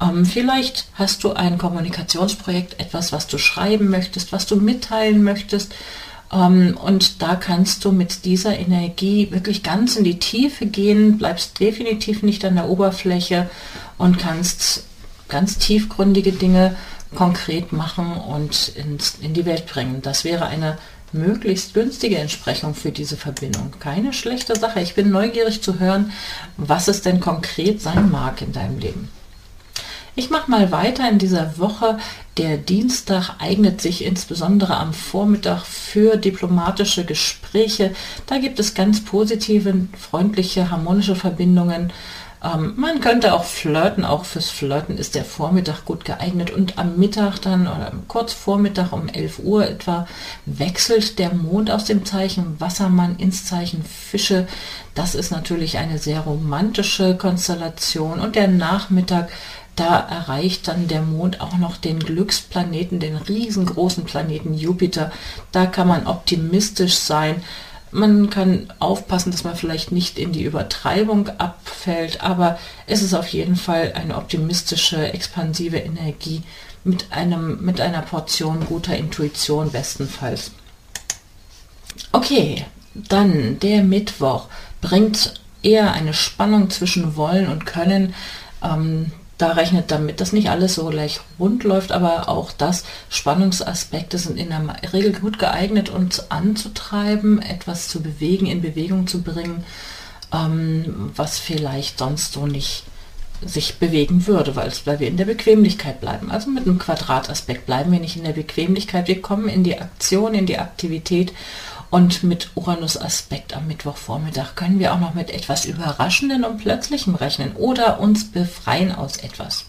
ähm, 0.02 0.26
vielleicht 0.26 0.86
hast 0.94 1.24
du 1.24 1.34
ein 1.34 1.58
Kommunikationsprojekt, 1.58 2.80
etwas, 2.80 3.12
was 3.12 3.28
du 3.28 3.38
schreiben 3.38 3.90
möchtest, 3.90 4.32
was 4.32 4.46
du 4.46 4.56
mitteilen 4.58 5.24
möchtest. 5.24 5.74
Ähm, 6.32 6.78
und 6.82 7.22
da 7.22 7.36
kannst 7.36 7.86
du 7.86 7.92
mit 7.92 8.26
dieser 8.26 8.58
Energie 8.58 9.30
wirklich 9.32 9.64
ganz 9.64 9.96
in 9.96 10.04
die 10.04 10.20
Tiefe 10.20 10.66
gehen, 10.66 11.18
bleibst 11.18 11.60
definitiv 11.60 12.24
nicht 12.24 12.44
an 12.46 12.56
der 12.56 12.70
Oberfläche 12.70 13.50
und 13.98 14.20
kannst 14.20 14.84
ganz 15.30 15.58
tiefgründige 15.58 16.32
Dinge 16.32 16.76
konkret 17.16 17.72
machen 17.72 18.18
und 18.18 18.74
ins, 18.76 19.16
in 19.22 19.34
die 19.34 19.46
Welt 19.46 19.66
bringen. 19.66 20.02
Das 20.02 20.24
wäre 20.24 20.46
eine 20.46 20.78
möglichst 21.14 21.74
günstige 21.74 22.18
Entsprechung 22.18 22.76
für 22.76 22.92
diese 22.92 23.16
Verbindung. 23.16 23.74
Keine 23.80 24.12
schlechte 24.14 24.58
Sache. 24.58 24.82
Ich 24.82 24.94
bin 24.94 25.10
neugierig 25.10 25.64
zu 25.64 25.80
hören, 25.80 26.12
was 26.58 26.90
es 26.90 27.02
denn 27.02 27.22
konkret 27.22 27.82
sein 27.82 28.12
mag 28.12 28.42
in 28.42 28.52
deinem 28.52 28.78
Leben. 28.80 29.10
Ich 30.20 30.32
mache 30.32 30.50
mal 30.50 30.72
weiter 30.72 31.08
in 31.08 31.20
dieser 31.20 31.60
Woche. 31.60 32.00
Der 32.38 32.58
Dienstag 32.58 33.36
eignet 33.38 33.82
sich 33.82 34.04
insbesondere 34.04 34.76
am 34.76 34.92
Vormittag 34.92 35.64
für 35.64 36.18
diplomatische 36.18 37.06
Gespräche. 37.06 37.94
Da 38.26 38.40
gibt 38.40 38.60
es 38.60 38.74
ganz 38.74 39.06
positive, 39.06 39.76
freundliche, 39.96 40.72
harmonische 40.72 41.16
Verbindungen. 41.16 41.94
Ähm, 42.44 42.74
man 42.78 43.00
könnte 43.00 43.34
auch 43.34 43.44
flirten, 43.44 44.06
auch 44.06 44.26
fürs 44.26 44.50
Flirten 44.50 44.98
ist 44.98 45.16
der 45.16 45.26
Vormittag 45.26 45.86
gut 45.86 46.06
geeignet 46.06 46.52
und 46.52 46.78
am 46.78 46.98
Mittag 46.98 47.40
dann 47.40 47.62
oder 47.62 47.92
kurz 48.08 48.34
Vormittag 48.34 48.94
um 48.94 49.10
11 49.10 49.40
Uhr 49.40 49.68
etwa 49.68 50.08
wechselt 50.46 51.18
der 51.18 51.34
Mond 51.34 51.72
aus 51.72 51.86
dem 51.86 52.06
Zeichen 52.06 52.60
Wassermann 52.60 53.18
ins 53.18 53.46
Zeichen 53.46 53.84
Fische. 53.84 54.48
Das 54.94 55.16
ist 55.16 55.32
natürlich 55.32 55.78
eine 55.78 55.98
sehr 55.98 56.22
romantische 56.22 57.18
Konstellation 57.18 58.20
und 58.20 58.36
der 58.36 58.48
Nachmittag 58.48 59.30
da 59.78 60.00
erreicht 60.00 60.68
dann 60.68 60.88
der 60.88 61.02
Mond 61.02 61.40
auch 61.40 61.58
noch 61.58 61.78
den 61.78 62.00
Glücksplaneten, 62.00 63.00
den 63.00 63.16
riesengroßen 63.16 64.04
Planeten 64.06 64.54
Jupiter. 64.54 65.12
Da 65.52 65.66
kann 65.68 65.88
man 65.88 66.08
optimistisch 66.08 66.96
sein. 66.96 67.44
Man 67.92 68.30
kann 68.30 68.74
aufpassen, 68.80 69.32
dass 69.32 69.44
man 69.44 69.56
vielleicht 69.56 69.92
nicht 69.92 70.20
in 70.20 70.34
die 70.34 70.44
Übertreibung 70.44 71.30
abfällt, 71.38 72.22
aber 72.22 72.60
es 72.88 73.02
ist 73.02 73.14
auf 73.14 73.28
jeden 73.30 73.56
Fall 73.56 73.94
eine 73.96 74.18
optimistische, 74.18 75.14
expansive 75.14 75.78
Energie 75.78 76.42
mit, 76.84 77.12
einem, 77.12 77.64
mit 77.64 77.80
einer 77.80 78.02
Portion 78.02 78.66
guter 78.66 78.98
Intuition 78.98 79.72
bestenfalls. 79.72 80.52
Okay, 82.12 82.66
dann 82.94 83.60
der 83.60 83.84
Mittwoch 83.84 84.48
bringt 84.82 85.36
eher 85.62 85.92
eine 85.94 86.14
Spannung 86.14 86.70
zwischen 86.70 87.16
Wollen 87.16 87.48
und 87.48 87.66
Können. 87.66 88.16
Ähm, 88.64 89.12
da 89.38 89.52
rechnet 89.52 89.92
damit, 89.92 90.20
dass 90.20 90.34
nicht 90.34 90.50
alles 90.50 90.76
so 90.76 90.88
gleich 90.88 91.20
rund 91.40 91.64
läuft, 91.64 91.92
aber 91.92 92.28
auch 92.28 92.52
das 92.52 92.84
Spannungsaspekte 93.10 94.18
sind 94.18 94.38
in 94.38 94.50
der 94.50 94.94
Regel 94.94 95.14
gut 95.14 95.38
geeignet, 95.38 95.90
uns 95.90 96.32
anzutreiben, 96.32 97.42
etwas 97.42 97.88
zu 97.88 98.02
bewegen, 98.02 98.48
in 98.48 98.62
Bewegung 98.62 99.06
zu 99.06 99.22
bringen, 99.22 99.64
ähm, 100.34 101.12
was 101.16 101.38
vielleicht 101.38 102.00
sonst 102.00 102.34
so 102.34 102.48
nicht 102.48 102.84
sich 103.46 103.76
bewegen 103.76 104.26
würde, 104.26 104.56
weil, 104.56 104.72
weil 104.86 105.00
wir 105.00 105.08
in 105.08 105.18
der 105.18 105.26
Bequemlichkeit 105.26 106.02
bleiben. 106.02 106.32
Also 106.32 106.50
mit 106.50 106.66
einem 106.66 106.80
Quadrataspekt 106.80 107.68
bleiben 107.68 107.92
wir 107.92 108.00
nicht 108.00 108.18
in 108.18 108.24
der 108.24 108.34
Bequemlichkeit, 108.34 109.08
wir 109.08 109.22
kommen 109.22 109.48
in 109.48 109.64
die 109.64 109.80
Aktion, 109.80 110.34
in 110.34 110.48
die 110.48 110.58
Aktivität 110.58 111.34
und 111.90 112.24
mit 112.24 112.50
Uranus-Aspekt 112.56 113.56
am 113.56 113.68
Mittwochvormittag 113.68 114.56
können 114.56 114.80
wir 114.80 114.94
auch 114.94 115.00
noch 115.00 115.14
mit 115.14 115.32
etwas 115.32 115.66
Überraschenden 115.66 116.44
und 116.44 116.58
Plötzlichem 116.58 117.16
rechnen 117.16 117.56
oder 117.56 118.00
uns 118.00 118.30
befreien 118.30 118.94
aus 118.94 119.18
etwas. 119.18 119.66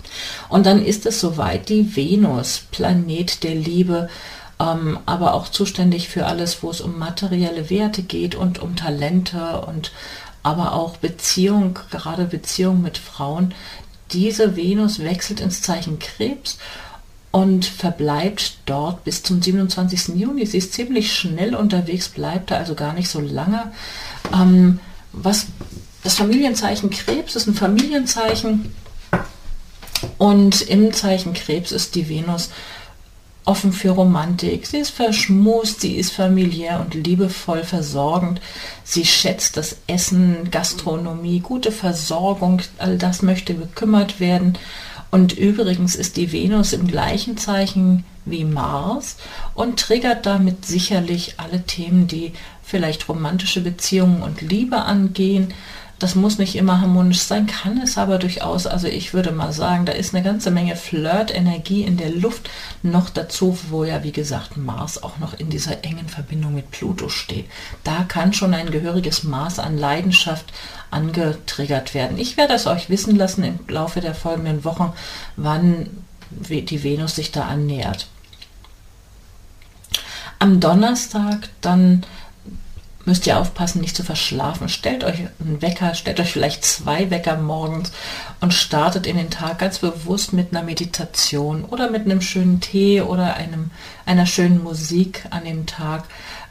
Und 0.48 0.66
dann 0.66 0.84
ist 0.84 1.06
es 1.06 1.20
soweit 1.20 1.68
die 1.68 1.94
Venus, 1.94 2.62
Planet 2.72 3.44
der 3.44 3.54
Liebe, 3.54 4.08
ähm, 4.58 4.98
aber 5.06 5.34
auch 5.34 5.48
zuständig 5.48 6.08
für 6.08 6.26
alles, 6.26 6.62
wo 6.62 6.70
es 6.70 6.80
um 6.80 6.98
materielle 6.98 7.70
Werte 7.70 8.02
geht 8.02 8.34
und 8.34 8.58
um 8.58 8.74
Talente 8.74 9.60
und 9.60 9.92
aber 10.42 10.72
auch 10.72 10.96
Beziehung, 10.96 11.78
gerade 11.90 12.24
Beziehung 12.24 12.82
mit 12.82 12.98
Frauen. 12.98 13.54
Diese 14.12 14.56
Venus 14.56 15.00
wechselt 15.00 15.40
ins 15.40 15.62
Zeichen 15.62 15.98
Krebs 15.98 16.58
und 17.30 17.66
verbleibt 17.66 18.58
dort 18.66 19.04
bis 19.04 19.22
zum 19.22 19.42
27. 19.42 20.16
Juni. 20.16 20.46
Sie 20.46 20.58
ist 20.58 20.72
ziemlich 20.72 21.12
schnell 21.12 21.54
unterwegs, 21.54 22.08
bleibt 22.08 22.50
da 22.50 22.56
also 22.56 22.74
gar 22.74 22.94
nicht 22.94 23.08
so 23.08 23.20
lange. 23.20 23.72
Ähm, 24.32 24.80
was 25.12 25.46
das 26.02 26.14
Familienzeichen 26.14 26.90
Krebs 26.90 27.36
ist 27.36 27.46
ein 27.46 27.54
Familienzeichen 27.54 28.72
und 30.16 30.62
im 30.62 30.92
Zeichen 30.92 31.34
Krebs 31.34 31.72
ist 31.72 31.94
die 31.94 32.08
Venus 32.08 32.50
offen 33.44 33.72
für 33.72 33.90
Romantik. 33.90 34.66
Sie 34.66 34.76
ist 34.76 34.90
verschmust, 34.90 35.80
sie 35.80 35.96
ist 35.96 36.12
familiär 36.12 36.80
und 36.80 36.94
liebevoll 36.94 37.64
versorgend. 37.64 38.40
Sie 38.84 39.06
schätzt 39.06 39.56
das 39.56 39.76
Essen, 39.86 40.50
Gastronomie, 40.50 41.40
gute 41.40 41.72
Versorgung, 41.72 42.60
all 42.76 42.98
das 42.98 43.22
möchte 43.22 43.54
gekümmert 43.54 44.20
werden. 44.20 44.58
Und 45.10 45.32
übrigens 45.32 45.96
ist 45.96 46.16
die 46.16 46.32
Venus 46.32 46.72
im 46.72 46.86
gleichen 46.86 47.36
Zeichen 47.36 48.04
wie 48.24 48.44
Mars 48.44 49.16
und 49.54 49.80
triggert 49.80 50.26
damit 50.26 50.66
sicherlich 50.66 51.34
alle 51.38 51.62
Themen, 51.62 52.06
die 52.06 52.32
vielleicht 52.62 53.08
romantische 53.08 53.62
Beziehungen 53.62 54.22
und 54.22 54.42
Liebe 54.42 54.76
angehen. 54.82 55.54
Das 55.98 56.14
muss 56.14 56.38
nicht 56.38 56.54
immer 56.54 56.80
harmonisch 56.80 57.18
sein, 57.18 57.48
kann 57.48 57.78
es 57.78 57.98
aber 57.98 58.18
durchaus. 58.18 58.68
Also 58.68 58.86
ich 58.86 59.14
würde 59.14 59.32
mal 59.32 59.52
sagen, 59.52 59.84
da 59.84 59.92
ist 59.92 60.14
eine 60.14 60.22
ganze 60.22 60.52
Menge 60.52 60.76
Flirt-Energie 60.76 61.82
in 61.82 61.96
der 61.96 62.10
Luft 62.10 62.50
noch 62.84 63.10
dazu, 63.10 63.58
wo 63.70 63.82
ja 63.82 64.04
wie 64.04 64.12
gesagt 64.12 64.56
Mars 64.56 65.02
auch 65.02 65.18
noch 65.18 65.36
in 65.36 65.50
dieser 65.50 65.82
engen 65.84 66.08
Verbindung 66.08 66.54
mit 66.54 66.70
Pluto 66.70 67.08
steht. 67.08 67.46
Da 67.82 68.04
kann 68.04 68.32
schon 68.32 68.54
ein 68.54 68.70
gehöriges 68.70 69.24
Maß 69.24 69.58
an 69.58 69.76
Leidenschaft 69.76 70.52
angetriggert 70.90 71.94
werden. 71.94 72.18
Ich 72.18 72.36
werde 72.36 72.54
es 72.54 72.66
euch 72.66 72.90
wissen 72.90 73.16
lassen 73.16 73.44
im 73.44 73.58
Laufe 73.68 74.00
der 74.00 74.14
folgenden 74.14 74.64
Wochen, 74.64 74.92
wann 75.36 75.88
die 76.30 76.82
Venus 76.82 77.16
sich 77.16 77.32
da 77.32 77.46
annähert. 77.46 78.08
Am 80.38 80.60
Donnerstag 80.60 81.48
dann 81.60 82.04
müsst 83.08 83.26
ihr 83.26 83.38
aufpassen, 83.38 83.80
nicht 83.80 83.96
zu 83.96 84.04
verschlafen. 84.04 84.68
Stellt 84.68 85.02
euch 85.02 85.20
einen 85.40 85.62
Wecker, 85.62 85.94
stellt 85.94 86.20
euch 86.20 86.30
vielleicht 86.30 86.64
zwei 86.64 87.10
Wecker 87.10 87.38
morgens 87.38 87.90
und 88.40 88.52
startet 88.52 89.06
in 89.06 89.16
den 89.16 89.30
Tag 89.30 89.58
ganz 89.58 89.78
bewusst 89.78 90.34
mit 90.34 90.52
einer 90.52 90.62
Meditation 90.62 91.64
oder 91.64 91.90
mit 91.90 92.04
einem 92.04 92.20
schönen 92.20 92.60
Tee 92.60 93.00
oder 93.00 93.34
einem, 93.34 93.70
einer 94.04 94.26
schönen 94.26 94.62
Musik 94.62 95.24
an 95.30 95.44
dem 95.44 95.64
Tag. 95.64 96.04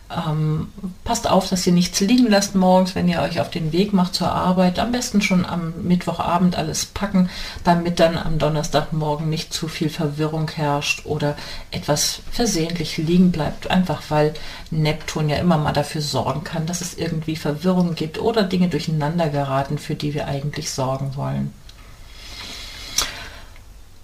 Ähm, 0.09 0.69
passt 1.03 1.29
auf, 1.29 1.49
dass 1.49 1.67
ihr 1.67 1.73
nichts 1.73 1.99
liegen 1.99 2.27
lasst 2.29 2.55
morgens, 2.55 2.95
wenn 2.95 3.09
ihr 3.09 3.21
euch 3.21 3.41
auf 3.41 3.49
den 3.49 3.73
Weg 3.73 3.91
macht 3.91 4.15
zur 4.15 4.31
Arbeit. 4.31 4.79
Am 4.79 4.91
besten 4.91 5.21
schon 5.21 5.45
am 5.45 5.73
Mittwochabend 5.83 6.57
alles 6.57 6.85
packen, 6.85 7.29
damit 7.65 7.99
dann 7.99 8.17
am 8.17 8.39
Donnerstagmorgen 8.39 9.29
nicht 9.29 9.53
zu 9.53 9.67
viel 9.67 9.89
Verwirrung 9.89 10.49
herrscht 10.49 11.05
oder 11.05 11.35
etwas 11.71 12.21
versehentlich 12.31 12.97
liegen 12.97 13.31
bleibt. 13.31 13.69
Einfach 13.69 14.03
weil 14.09 14.33
Neptun 14.71 15.27
ja 15.27 15.37
immer 15.37 15.57
mal 15.57 15.73
dafür 15.73 16.01
sorgen 16.01 16.43
kann, 16.45 16.65
dass 16.65 16.79
es 16.81 16.97
irgendwie 16.97 17.35
Verwirrung 17.35 17.95
gibt 17.95 18.19
oder 18.19 18.43
Dinge 18.43 18.69
durcheinander 18.69 19.27
geraten, 19.29 19.77
für 19.77 19.95
die 19.95 20.13
wir 20.13 20.27
eigentlich 20.27 20.71
sorgen 20.71 21.15
wollen. 21.15 21.53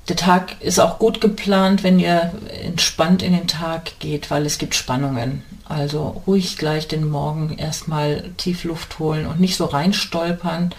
Der 0.09 0.17
Tag 0.17 0.61
ist 0.61 0.79
auch 0.79 0.99
gut 0.99 1.21
geplant, 1.21 1.83
wenn 1.83 1.97
ihr 1.97 2.33
entspannt 2.63 3.23
in 3.23 3.33
den 3.33 3.47
Tag 3.47 3.99
geht, 3.99 4.29
weil 4.31 4.45
es 4.45 4.57
gibt 4.57 4.75
Spannungen. 4.75 5.43
Also 5.65 6.21
ruhig 6.27 6.57
gleich 6.57 6.89
den 6.89 7.09
Morgen 7.09 7.57
erstmal 7.57 8.31
tief 8.35 8.65
Luft 8.65 8.99
holen 8.99 9.25
und 9.25 9.39
nicht 9.39 9.55
so 9.55 9.65
reinstolpern. 9.65 10.75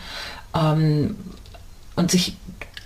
Ähm, 0.54 1.16
und 1.96 2.10
sich 2.10 2.36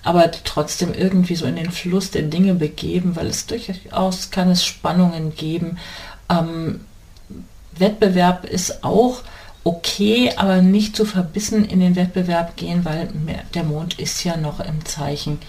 aber 0.04 0.30
trotzdem 0.44 0.94
irgendwie 0.94 1.34
so 1.34 1.44
in 1.44 1.56
den 1.56 1.70
Fluss 1.70 2.10
der 2.10 2.22
Dinge 2.22 2.54
begeben, 2.54 3.16
weil 3.16 3.26
es 3.26 3.46
durchaus 3.46 4.30
kann 4.30 4.50
es 4.50 4.64
Spannungen 4.64 5.34
geben. 5.34 5.78
Ähm, 6.30 6.80
Wettbewerb 7.76 8.44
ist 8.44 8.84
auch 8.84 9.22
okay, 9.64 10.32
aber 10.36 10.62
nicht 10.62 10.96
zu 10.96 11.04
verbissen 11.04 11.64
in 11.64 11.80
den 11.80 11.96
Wettbewerb 11.96 12.56
gehen, 12.56 12.84
weil 12.84 13.08
der 13.54 13.64
Mond 13.64 13.98
ist 13.98 14.24
ja 14.24 14.36
noch 14.36 14.60
im 14.60 14.84
Zeichen 14.84 15.40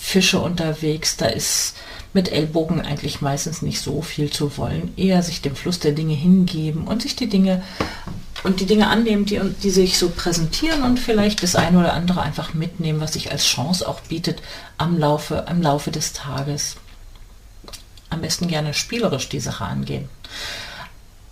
Fische 0.00 0.40
unterwegs. 0.40 1.16
Da 1.16 1.26
ist 1.26 1.76
mit 2.12 2.32
Ellbogen 2.32 2.80
eigentlich 2.80 3.20
meistens 3.20 3.62
nicht 3.62 3.80
so 3.80 4.02
viel 4.02 4.30
zu 4.30 4.56
wollen. 4.56 4.92
Eher 4.96 5.22
sich 5.22 5.42
dem 5.42 5.54
Fluss 5.54 5.78
der 5.78 5.92
Dinge 5.92 6.14
hingeben 6.14 6.88
und 6.88 7.02
sich 7.02 7.14
die 7.14 7.28
Dinge 7.28 7.62
und 8.42 8.60
die 8.60 8.66
Dinge 8.66 8.88
annehmen, 8.88 9.26
die, 9.26 9.38
die 9.62 9.70
sich 9.70 9.98
so 9.98 10.08
präsentieren 10.08 10.82
und 10.82 10.98
vielleicht 10.98 11.42
das 11.42 11.54
eine 11.54 11.78
oder 11.78 11.92
andere 11.92 12.22
einfach 12.22 12.54
mitnehmen, 12.54 13.00
was 13.00 13.12
sich 13.12 13.30
als 13.30 13.44
Chance 13.44 13.86
auch 13.86 14.00
bietet 14.00 14.40
am 14.78 14.98
Laufe, 14.98 15.46
am 15.46 15.60
Laufe 15.60 15.90
des 15.90 16.14
Tages. 16.14 16.76
Am 18.08 18.22
besten 18.22 18.48
gerne 18.48 18.72
spielerisch 18.72 19.28
die 19.28 19.40
Sache 19.40 19.64
angehen. 19.64 20.08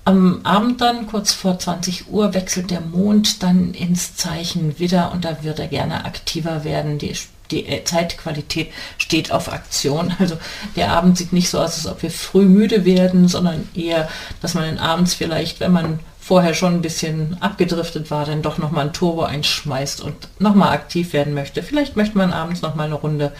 Am 0.04 0.40
Abend 0.44 0.80
dann, 0.80 1.06
kurz 1.06 1.32
vor 1.32 1.58
20 1.58 2.10
Uhr, 2.10 2.34
wechselt 2.34 2.70
der 2.70 2.80
Mond 2.80 3.42
dann 3.42 3.74
ins 3.74 4.14
Zeichen 4.16 4.78
Widder 4.78 5.12
und 5.12 5.24
da 5.24 5.42
wird 5.42 5.58
er 5.58 5.68
gerne 5.68 6.04
aktiver 6.04 6.64
werden. 6.64 6.98
Die, 6.98 7.14
die 7.50 7.84
Zeitqualität 7.84 8.70
steht 8.98 9.32
auf 9.32 9.52
Aktion. 9.52 10.14
Also 10.18 10.36
der 10.76 10.92
Abend 10.92 11.16
sieht 11.16 11.32
nicht 11.32 11.48
so 11.48 11.58
aus, 11.58 11.74
als 11.76 11.86
ob 11.86 12.02
wir 12.02 12.10
früh 12.10 12.44
müde 12.44 12.84
werden, 12.84 13.28
sondern 13.28 13.68
eher, 13.74 14.08
dass 14.40 14.54
man 14.54 14.64
den 14.64 14.78
abends 14.78 15.14
vielleicht, 15.14 15.60
wenn 15.60 15.72
man 15.72 16.00
vorher 16.20 16.52
schon 16.52 16.74
ein 16.74 16.82
bisschen 16.82 17.38
abgedriftet 17.40 18.10
war, 18.10 18.26
dann 18.26 18.42
doch 18.42 18.58
nochmal 18.58 18.86
ein 18.86 18.92
Turbo 18.92 19.22
einschmeißt 19.22 20.02
und 20.02 20.14
nochmal 20.38 20.72
aktiv 20.72 21.14
werden 21.14 21.32
möchte. 21.32 21.62
Vielleicht 21.62 21.96
möchte 21.96 22.18
man 22.18 22.34
abends 22.34 22.60
nochmal 22.60 22.86
eine 22.86 22.96
Runde 22.96 23.32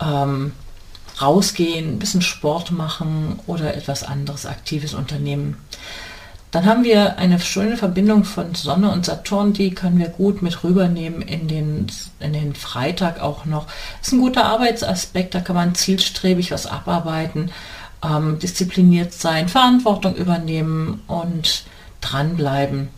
ähm, 0.00 0.52
rausgehen, 1.20 1.90
ein 1.90 1.98
bisschen 1.98 2.22
Sport 2.22 2.70
machen 2.70 3.38
oder 3.46 3.76
etwas 3.76 4.02
anderes 4.02 4.46
Aktives 4.46 4.94
unternehmen. 4.94 5.58
Dann 6.52 6.66
haben 6.66 6.84
wir 6.84 7.16
eine 7.16 7.40
schöne 7.40 7.78
Verbindung 7.78 8.24
von 8.24 8.54
Sonne 8.54 8.90
und 8.92 9.06
Saturn, 9.06 9.54
die 9.54 9.74
können 9.74 9.98
wir 9.98 10.10
gut 10.10 10.42
mit 10.42 10.62
rübernehmen 10.62 11.22
in 11.22 11.48
den, 11.48 11.86
in 12.20 12.34
den 12.34 12.54
Freitag 12.54 13.22
auch 13.22 13.46
noch. 13.46 13.66
Das 13.98 14.08
ist 14.08 14.12
ein 14.12 14.20
guter 14.20 14.44
Arbeitsaspekt, 14.44 15.34
da 15.34 15.40
kann 15.40 15.56
man 15.56 15.74
zielstrebig 15.74 16.50
was 16.50 16.66
abarbeiten, 16.66 17.50
ähm, 18.04 18.38
diszipliniert 18.38 19.14
sein, 19.14 19.48
Verantwortung 19.48 20.14
übernehmen 20.14 21.00
und 21.06 21.64
dranbleiben. 22.02 22.90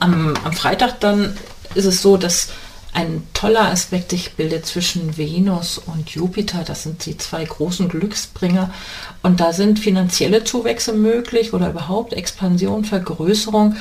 Am, 0.00 0.34
am 0.44 0.52
Freitag 0.52 1.00
dann 1.00 1.34
ist 1.74 1.86
es 1.86 2.02
so, 2.02 2.18
dass 2.18 2.50
ein 2.98 3.22
toller 3.32 3.70
Aspekt 3.70 4.10
sich 4.10 4.32
bildet 4.32 4.66
zwischen 4.66 5.16
Venus 5.16 5.78
und 5.78 6.10
Jupiter. 6.10 6.64
Das 6.66 6.82
sind 6.82 7.06
die 7.06 7.16
zwei 7.16 7.44
großen 7.44 7.88
Glücksbringer. 7.88 8.74
Und 9.22 9.38
da 9.38 9.52
sind 9.52 9.78
finanzielle 9.78 10.42
Zuwächse 10.42 10.92
möglich 10.92 11.54
oder 11.54 11.70
überhaupt 11.70 12.12
Expansion, 12.12 12.84
Vergrößerung. 12.84 13.76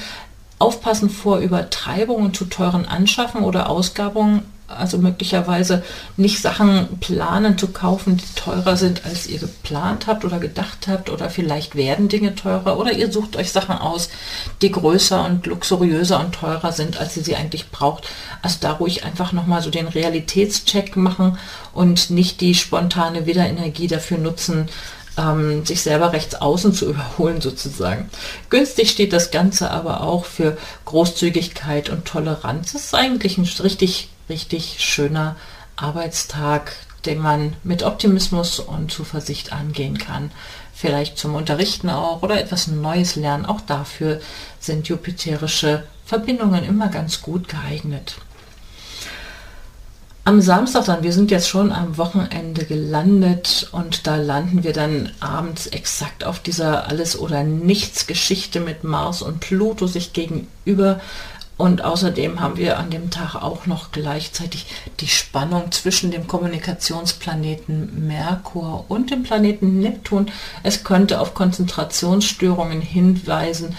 Aufpassen 0.59 1.09
vor 1.09 1.39
Übertreibungen 1.39 2.31
zu 2.31 2.45
teuren 2.45 2.85
Anschaffen 2.85 3.41
oder 3.43 3.71
Ausgabungen 3.71 4.43
also 4.67 4.97
möglicherweise 4.97 5.83
nicht 6.17 6.41
Sachen 6.41 6.99
planen 6.99 7.57
zu 7.57 7.69
kaufen, 7.69 8.17
die 8.17 8.35
teurer 8.35 8.75
sind, 8.75 9.05
als 9.05 9.27
ihr 9.27 9.39
geplant 9.39 10.07
habt 10.07 10.25
oder 10.25 10.39
gedacht 10.39 10.87
habt 10.87 11.09
oder 11.09 11.29
vielleicht 11.29 11.75
werden 11.75 12.09
Dinge 12.09 12.35
teurer 12.35 12.77
oder 12.77 12.91
ihr 12.91 13.11
sucht 13.11 13.37
euch 13.37 13.51
Sachen 13.51 13.77
aus, 13.77 14.09
die 14.61 14.71
größer 14.71 15.23
und 15.25 15.45
luxuriöser 15.45 16.19
und 16.19 16.35
teurer 16.35 16.73
sind, 16.73 16.97
als 16.97 17.15
ihr 17.15 17.23
sie 17.23 17.35
eigentlich 17.35 17.71
braucht. 17.71 18.07
Also 18.41 18.57
da 18.59 18.73
ruhig 18.73 19.05
einfach 19.05 19.31
nochmal 19.31 19.61
so 19.61 19.69
den 19.69 19.87
Realitätscheck 19.87 20.97
machen 20.97 21.37
und 21.73 22.09
nicht 22.09 22.41
die 22.41 22.55
spontane 22.55 23.25
Wiederenergie 23.25 23.87
dafür 23.87 24.17
nutzen, 24.17 24.67
ähm, 25.17 25.65
sich 25.65 25.81
selber 25.81 26.11
rechts 26.11 26.35
außen 26.35 26.73
zu 26.73 26.85
überholen 26.89 27.39
sozusagen. 27.39 28.09
Günstig 28.49 28.91
steht 28.91 29.13
das 29.13 29.31
Ganze 29.31 29.71
aber 29.71 30.01
auch 30.01 30.25
für 30.25 30.57
Großzügigkeit 30.85 31.89
und 31.89 32.05
Toleranz. 32.05 32.73
Das 32.73 32.85
ist 32.85 32.95
eigentlich 32.95 33.37
ein 33.37 33.49
richtig 33.63 34.09
richtig 34.29 34.77
schöner 34.79 35.35
Arbeitstag, 35.75 36.73
den 37.05 37.19
man 37.19 37.55
mit 37.63 37.83
Optimismus 37.83 38.59
und 38.59 38.91
Zuversicht 38.91 39.53
angehen 39.53 39.97
kann. 39.97 40.31
Vielleicht 40.73 41.17
zum 41.17 41.35
Unterrichten 41.35 41.89
auch 41.89 42.21
oder 42.21 42.39
etwas 42.39 42.67
Neues 42.67 43.15
lernen. 43.15 43.45
Auch 43.45 43.61
dafür 43.61 44.19
sind 44.59 44.87
jupiterische 44.87 45.83
Verbindungen 46.05 46.63
immer 46.63 46.89
ganz 46.89 47.21
gut 47.21 47.47
geeignet. 47.47 48.17
Am 50.27 50.41
Samstag 50.41 50.83
dann, 50.83 51.03
wir 51.03 51.13
sind 51.13 51.31
jetzt 51.31 51.47
schon 51.47 51.71
am 51.71 51.97
Wochenende 51.97 52.65
gelandet 52.65 53.69
und 53.71 54.07
da 54.07 54.17
landen 54.17 54.65
wir 54.65 54.73
dann 54.73 55.09
abends 55.21 55.67
exakt 55.67 56.25
auf 56.25 56.39
dieser 56.39 56.89
Alles- 56.89 57.17
oder 57.17 57.43
Nichts-Geschichte 57.43 58.59
mit 58.59 58.83
Mars 58.83 59.21
und 59.21 59.39
Pluto 59.39 59.87
sich 59.87 60.11
gegenüber 60.11 60.99
und 61.57 61.83
außerdem 61.83 62.39
haben 62.39 62.57
wir 62.57 62.77
an 62.77 62.91
dem 62.91 63.09
Tag 63.09 63.35
auch 63.35 63.65
noch 63.65 63.91
gleichzeitig 63.91 64.67
die 64.99 65.07
Spannung 65.07 65.71
zwischen 65.71 66.11
dem 66.11 66.27
Kommunikationsplaneten 66.27 68.07
Merkur 68.07 68.85
und 68.87 69.09
dem 69.09 69.23
Planeten 69.23 69.79
Neptun. 69.79 70.31
Es 70.61 70.83
könnte 70.83 71.19
auf 71.19 71.33
Konzentrationsstörungen 71.33 72.81
hinweisen, 72.81 73.75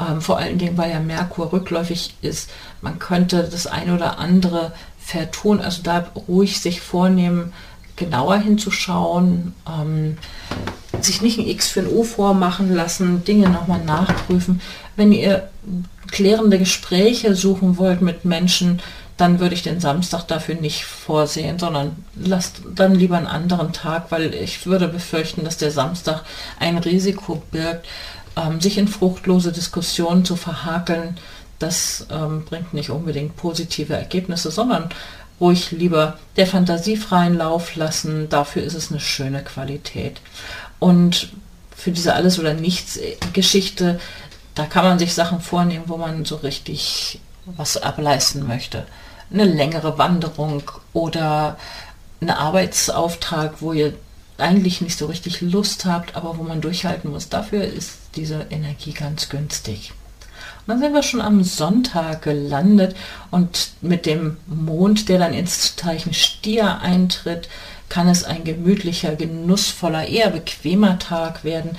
ähm, 0.00 0.20
vor 0.20 0.38
allen 0.38 0.58
Dingen, 0.58 0.78
weil 0.78 0.92
ja 0.92 1.00
Merkur 1.00 1.52
rückläufig 1.52 2.14
ist. 2.22 2.50
Man 2.80 3.00
könnte 3.00 3.48
das 3.50 3.66
eine 3.66 3.94
oder 3.94 4.18
andere 4.18 4.72
vertun, 4.98 5.60
also 5.60 5.82
da 5.82 6.06
ruhig 6.28 6.60
sich 6.60 6.80
vornehmen, 6.80 7.52
genauer 7.96 8.36
hinzuschauen, 8.36 9.54
ähm, 9.68 10.18
sich 11.00 11.22
nicht 11.22 11.38
ein 11.38 11.46
X 11.46 11.68
für 11.68 11.80
ein 11.80 11.88
O 11.88 12.02
vormachen 12.02 12.74
lassen, 12.74 13.24
Dinge 13.24 13.48
nochmal 13.48 13.82
nachprüfen. 13.84 14.60
Wenn 14.96 15.12
ihr 15.12 15.48
klärende 16.10 16.58
Gespräche 16.58 17.34
suchen 17.34 17.78
wollt 17.78 18.00
mit 18.00 18.24
Menschen, 18.24 18.80
dann 19.16 19.40
würde 19.40 19.54
ich 19.54 19.62
den 19.62 19.80
Samstag 19.80 20.24
dafür 20.24 20.56
nicht 20.56 20.84
vorsehen, 20.84 21.58
sondern 21.58 22.04
lasst 22.14 22.60
dann 22.74 22.94
lieber 22.94 23.16
einen 23.16 23.26
anderen 23.26 23.72
Tag, 23.72 24.10
weil 24.10 24.34
ich 24.34 24.66
würde 24.66 24.88
befürchten, 24.88 25.44
dass 25.44 25.56
der 25.56 25.70
Samstag 25.70 26.22
ein 26.60 26.76
Risiko 26.76 27.42
birgt, 27.50 27.86
ähm, 28.36 28.60
sich 28.60 28.76
in 28.76 28.88
fruchtlose 28.88 29.52
Diskussionen 29.52 30.24
zu 30.24 30.36
verhakeln. 30.36 31.16
Das 31.58 32.06
ähm, 32.10 32.44
bringt 32.44 32.74
nicht 32.74 32.90
unbedingt 32.90 33.36
positive 33.36 33.94
Ergebnisse, 33.94 34.50
sondern 34.50 34.90
ruhig 35.40 35.70
lieber 35.70 36.18
der 36.36 36.46
Fantasie 36.46 36.96
freien 36.96 37.38
Lauf 37.38 37.74
lassen. 37.76 38.28
Dafür 38.28 38.62
ist 38.62 38.74
es 38.74 38.90
eine 38.90 39.00
schöne 39.00 39.42
Qualität. 39.42 40.20
Und 40.78 41.30
für 41.74 41.90
diese 41.90 42.14
Alles- 42.14 42.38
oder 42.38 42.54
Nichts-Geschichte 42.54 43.98
da 44.56 44.64
kann 44.64 44.84
man 44.84 44.98
sich 44.98 45.14
Sachen 45.14 45.40
vornehmen, 45.40 45.84
wo 45.86 45.98
man 45.98 46.24
so 46.24 46.36
richtig 46.36 47.20
was 47.44 47.76
ableisten 47.76 48.46
möchte. 48.46 48.86
Eine 49.30 49.44
längere 49.44 49.98
Wanderung 49.98 50.62
oder 50.94 51.58
ein 52.20 52.30
Arbeitsauftrag, 52.30 53.60
wo 53.60 53.74
ihr 53.74 53.92
eigentlich 54.38 54.80
nicht 54.80 54.98
so 54.98 55.06
richtig 55.06 55.42
Lust 55.42 55.84
habt, 55.84 56.16
aber 56.16 56.38
wo 56.38 56.42
man 56.42 56.62
durchhalten 56.62 57.10
muss. 57.10 57.28
Dafür 57.28 57.64
ist 57.64 57.98
diese 58.16 58.46
Energie 58.48 58.92
ganz 58.92 59.28
günstig. 59.28 59.92
Und 60.66 60.68
dann 60.68 60.80
sind 60.80 60.94
wir 60.94 61.02
schon 61.02 61.20
am 61.20 61.44
Sonntag 61.44 62.22
gelandet 62.22 62.96
und 63.30 63.72
mit 63.82 64.06
dem 64.06 64.38
Mond, 64.46 65.10
der 65.10 65.18
dann 65.18 65.34
ins 65.34 65.76
Zeichen 65.76 66.14
Stier 66.14 66.80
eintritt, 66.80 67.50
kann 67.88 68.08
es 68.08 68.24
ein 68.24 68.44
gemütlicher, 68.44 69.14
genussvoller, 69.16 70.06
eher 70.08 70.30
bequemer 70.30 70.98
Tag 70.98 71.44
werden 71.44 71.76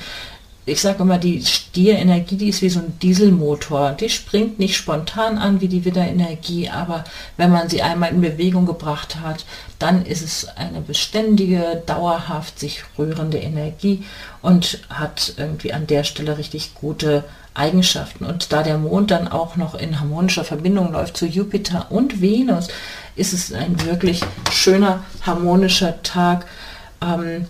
ich 0.67 0.81
sage 0.81 1.03
immer, 1.03 1.17
die 1.17 1.43
Stierenergie, 1.45 2.35
die 2.35 2.49
ist 2.49 2.61
wie 2.61 2.69
so 2.69 2.79
ein 2.79 2.99
Dieselmotor. 2.99 3.93
Die 3.93 4.09
springt 4.09 4.59
nicht 4.59 4.75
spontan 4.75 5.37
an 5.37 5.61
wie 5.61 5.69
die 5.69 5.85
Widderenergie, 5.85 6.69
aber 6.69 7.05
wenn 7.37 7.51
man 7.51 7.69
sie 7.69 7.81
einmal 7.81 8.11
in 8.11 8.19
Bewegung 8.19 8.65
gebracht 8.65 9.15
hat, 9.21 9.45
dann 9.79 10.05
ist 10.05 10.21
es 10.21 10.49
eine 10.57 10.81
beständige, 10.81 11.81
dauerhaft 11.85 12.59
sich 12.59 12.83
rührende 12.97 13.37
Energie 13.37 14.03
und 14.41 14.79
hat 14.89 15.35
irgendwie 15.37 15.71
an 15.71 15.87
der 15.87 16.03
Stelle 16.03 16.37
richtig 16.37 16.75
gute 16.75 17.23
Eigenschaften. 17.53 18.25
Und 18.25 18.51
da 18.51 18.61
der 18.61 18.77
Mond 18.77 19.09
dann 19.11 19.29
auch 19.29 19.55
noch 19.55 19.73
in 19.73 20.01
harmonischer 20.01 20.43
Verbindung 20.43 20.91
läuft 20.91 21.15
zu 21.15 21.25
Jupiter 21.27 21.87
und 21.91 22.21
Venus, 22.21 22.67
ist 23.15 23.31
es 23.31 23.53
ein 23.53 23.85
wirklich 23.85 24.19
schöner, 24.51 25.05
harmonischer 25.21 26.03
Tag. 26.03 26.45
Ähm, 27.01 27.45